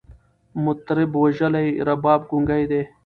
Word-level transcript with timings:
مطرب 0.65 1.09
وژلی، 1.23 1.67
رباب 1.87 2.21
ګونګی 2.29 2.63
دی 2.71 2.81